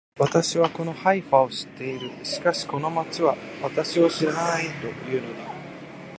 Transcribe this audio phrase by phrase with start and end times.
[0.17, 2.25] 私はこのハイファを知っている。
[2.25, 5.51] しかしこの町は私を知らないと言うのだ